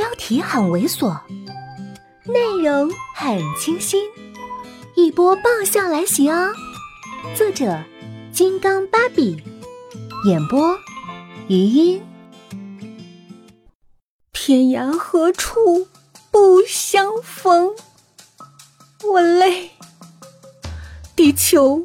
[0.00, 1.14] 标题很猥琐，
[2.24, 4.02] 内容很清新，
[4.94, 6.54] 一波爆笑来袭哦！
[7.36, 7.78] 作者：
[8.32, 9.36] 金刚芭比，
[10.24, 10.74] 演播：
[11.48, 12.02] 余音。
[14.32, 15.86] 天涯何处
[16.30, 17.70] 不相逢？
[19.04, 19.70] 我累，
[21.14, 21.84] 地球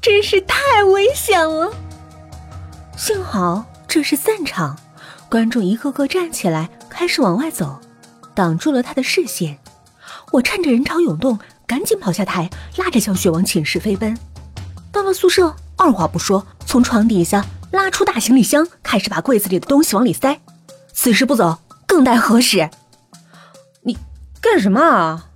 [0.00, 1.70] 真是太危险了。
[2.96, 4.78] 幸好这是散场，
[5.28, 6.70] 观众一个个站起来。
[7.00, 7.80] 开始往外走，
[8.34, 9.58] 挡住了他的视线。
[10.32, 14.14] 我趁着人潮涌动，赶紧跑下台，拉着小雪往寝室飞奔。
[14.92, 20.38] 到了宿舍，二话不说，从床底下拉出大行李箱，开始把柜子里的东西往里塞。
[20.92, 22.68] 此时不走，更待何时？
[23.82, 23.96] 你
[24.42, 25.28] 干什么啊？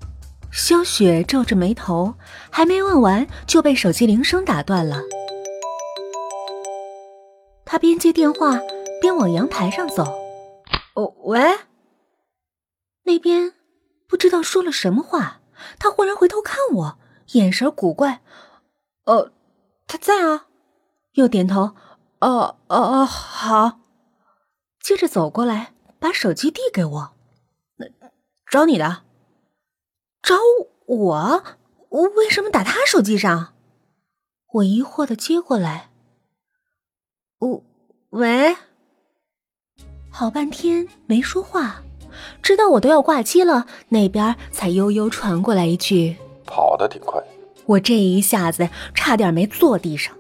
[0.53, 2.13] 萧雪皱着眉头，
[2.51, 5.01] 还没问完，就被手机铃声打断了。
[7.65, 8.61] 他边接电话
[9.01, 10.24] 边往阳台上走。
[10.95, 11.41] 哦，喂，
[13.03, 13.55] 那边
[14.09, 15.41] 不知道说了什么话，
[15.79, 16.99] 他忽然回头看我，
[17.33, 18.23] 眼神古怪。
[19.05, 19.33] 哦，
[19.87, 20.47] 他在啊，
[21.13, 21.75] 又点头。
[22.21, 23.81] 哦哦哦，好。
[24.81, 27.15] 接着走过来，把手机递给我。
[27.77, 27.87] 那
[28.51, 29.03] 找你的？
[30.23, 30.37] 找
[30.87, 31.45] 我？
[31.89, 33.55] 我为什么打他手机上？
[34.53, 35.91] 我疑惑的接过来。
[37.39, 37.63] 哦，
[38.11, 38.57] 喂。
[40.17, 41.83] 好半天没说话，
[42.41, 47.21] 直到我都要挂机了，那边才悠悠传过来一句：“跑得挺快。”
[47.67, 50.15] 我这一下子差点没坐地上，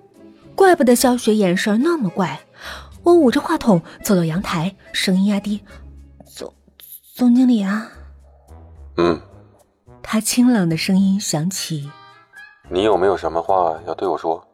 [0.56, 2.40] 怪不得萧雪眼神那么怪。
[3.04, 5.60] 我捂着话筒走到阳台，声音压低
[6.26, 6.52] ：“总
[7.14, 7.88] 总经理啊。
[8.98, 9.20] ”“嗯。”
[10.02, 11.88] 他清冷的声音响起
[12.68, 14.44] ：“你有没有什么话要对我说？”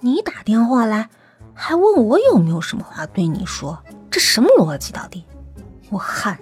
[0.00, 1.10] 你打电话来，
[1.52, 3.78] 还问我有没有什么话对你说？
[4.14, 4.92] 这什么逻辑？
[4.92, 5.24] 到底？
[5.90, 6.38] 我汗。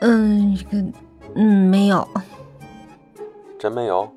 [0.00, 0.58] 嗯，
[1.36, 2.08] 嗯，没有。
[3.60, 4.12] 真没有？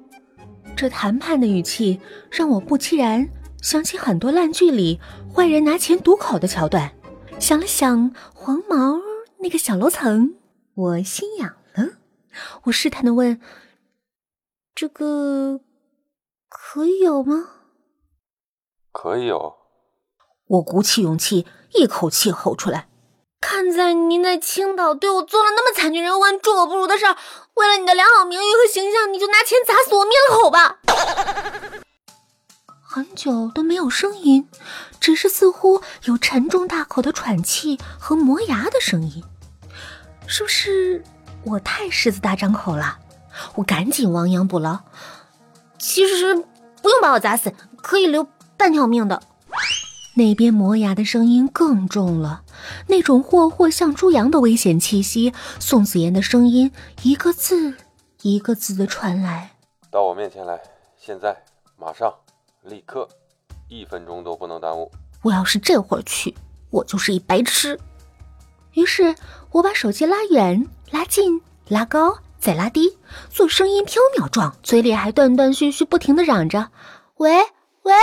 [0.75, 3.29] 这谈判的语气让我不期然
[3.62, 5.00] 想起很多烂剧里
[5.31, 6.95] 坏人拿钱堵口的桥段。
[7.38, 9.00] 想了想，黄毛
[9.38, 10.34] 那个小楼层，
[10.74, 12.00] 我心痒了。
[12.63, 13.39] 我试探的问
[14.74, 15.62] ：“这个
[16.50, 17.50] 可以有吗？”
[18.91, 19.56] 可以有。
[20.47, 21.46] 我鼓起勇气。
[21.74, 22.88] 一口气吼出来！
[23.41, 27.16] 看在您在青岛对我做了那么惨绝人寰、猪狗不如的事儿，
[27.56, 30.80] 为了你的良好名誉和形象，你就拿钱砸死我灭了口吧！
[32.81, 34.47] 很久都没有声音，
[35.00, 39.24] 只是似乎有沉重大口的喘气和磨牙的声音。
[40.25, 41.03] 是不是
[41.44, 42.97] 我太狮子大张口了？
[43.56, 44.80] 我赶紧亡羊补牢。
[45.78, 46.34] 其实
[46.81, 48.25] 不用把我砸死，可以留
[48.56, 49.22] 半条命的。
[50.17, 52.41] 那边磨牙的声音更重了，
[52.88, 55.31] 那种霍霍像猪羊的危险气息。
[55.59, 56.72] 宋子妍的声音
[57.03, 57.75] 一个字
[58.23, 59.51] 一个字的传来
[59.91, 60.59] ：“到我面前来，
[60.97, 61.38] 现在，
[61.77, 62.11] 马上，
[62.63, 63.07] 立刻，
[63.69, 64.91] 一分钟都不能耽误。”
[65.22, 66.35] 我要是这会儿去，
[66.72, 67.79] 我就是一白痴。
[68.73, 69.13] 于是
[69.51, 72.97] 我把手机拉远、拉近、拉高，再拉低，
[73.29, 76.72] 做声音飘渺状，嘴里还断断续续不停的嚷着
[77.17, 77.38] ：“喂
[77.83, 77.94] 喂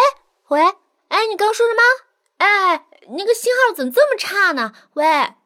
[0.50, 0.60] 喂，
[1.08, 1.82] 哎，你刚说什么？”
[2.39, 2.84] 哎，
[3.17, 4.72] 那个信号怎么这么差呢？
[4.95, 5.05] 喂，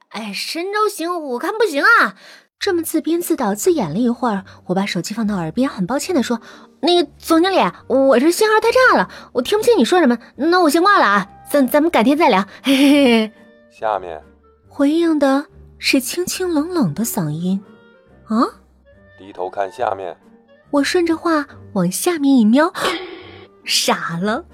[0.09, 2.17] 哎，神州行，我看不行啊！
[2.59, 6.41] 这么自编自导自演了一会儿，我把手机放到耳边，很抱歉的说
[6.83, 7.57] ：“那个总经理，
[7.87, 10.19] 我这信号太差了，我听不清你说什么。
[10.35, 13.33] 那我先挂了啊，咱咱们改天再聊。”嘿嘿嘿。
[13.71, 14.21] 下面
[14.67, 15.47] 回应的
[15.79, 17.63] 是清清冷冷的嗓音。
[18.25, 18.43] 啊？
[19.17, 20.17] 低头看下面。
[20.71, 22.73] 我顺着话往下面一瞄，
[23.65, 24.45] 傻了。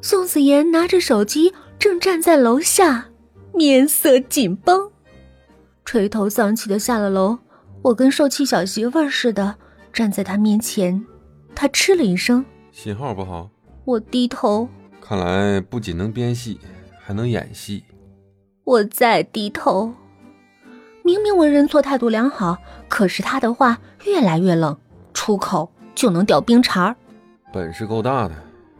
[0.00, 1.52] 宋子妍拿着手机。
[1.78, 3.06] 正站在楼下，
[3.54, 4.90] 面色紧绷，
[5.84, 7.38] 垂头丧气的下了楼。
[7.82, 9.54] 我跟受气小媳妇似的
[9.92, 11.06] 站在他面前，
[11.54, 13.48] 他嗤了一声：“信号不好。”
[13.86, 14.68] 我低头，
[15.00, 16.58] 看来不仅能编戏，
[16.98, 17.84] 还能演戏。
[18.64, 19.94] 我再低头，
[21.04, 22.58] 明明我认错态度良好，
[22.88, 24.76] 可是他的话越来越冷，
[25.14, 26.96] 出口就能掉冰碴儿。
[27.52, 28.34] 本事够大的，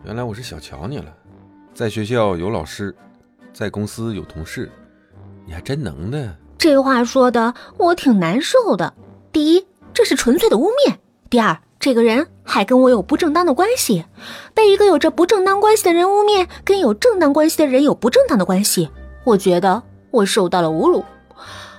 [0.05, 1.15] 原来我是小瞧你了。
[1.79, 2.93] 在学校有老师，
[3.53, 4.69] 在公司有同事，
[5.47, 6.37] 你还真能的。
[6.59, 8.93] 这话说的我挺难受的。
[9.31, 9.65] 第一，
[9.95, 10.93] 这是纯粹的污蔑；
[11.31, 14.05] 第二，这个人还跟我有不正当的关系。
[14.55, 18.91] 被一个有着不正当关系的人污蔑，跟有正当关系的人有不正当的关系，
[19.23, 19.81] 我觉得
[20.11, 21.05] 我受到了侮辱。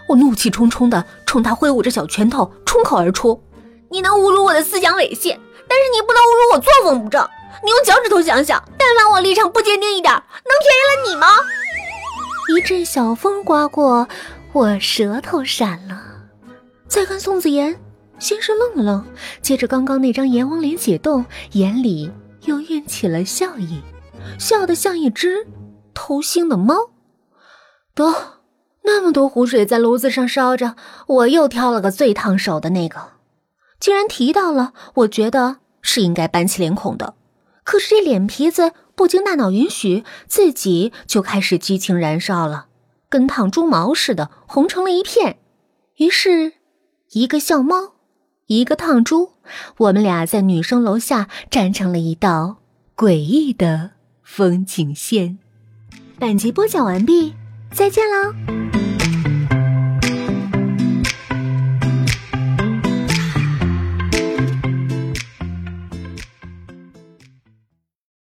[0.07, 3.43] 我怒气冲冲的冲他挥舞着小拳头，冲口而出
[3.91, 5.37] ：“你能侮辱我的思想猥亵，
[5.67, 7.27] 但是你不能侮辱我作风不正。”
[7.63, 11.27] 你用脚趾头想想，但凡我立场不坚定一点，能便宜了你吗？
[12.55, 14.07] 一阵小风刮过，
[14.53, 16.01] 我舌头闪了。
[16.87, 17.79] 再看宋子言，
[18.17, 19.05] 先是愣了愣，
[19.41, 22.11] 接着刚刚那张阎王脸解冻，眼里
[22.45, 23.81] 又运起了笑意，
[24.39, 25.45] 笑得像一只
[25.93, 26.75] 偷腥的猫。
[27.93, 28.39] 得，
[28.83, 30.75] 那么多湖水在炉子上烧着，
[31.05, 32.99] 我又挑了个最烫手的那个。
[33.79, 37.13] 既然提到了，我觉得是应该板起脸孔的。
[37.69, 42.65] 可是这脸皮子不经大脑允许，自己就开始激情燃烧了，
[43.09, 45.37] 跟烫猪毛似的，红成了一片。
[45.97, 46.53] 于是，
[47.11, 47.93] 一个笑猫，
[48.47, 49.33] 一个烫猪，
[49.77, 52.57] 我们俩在女生楼下站成了一道
[52.97, 53.91] 诡异的
[54.23, 55.37] 风景线。
[56.17, 57.35] 本集播讲完毕，
[57.71, 58.58] 再见喽。